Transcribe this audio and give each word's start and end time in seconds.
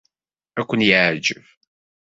Ad 0.59 0.65
ken-yeɛjeb. 0.67 1.45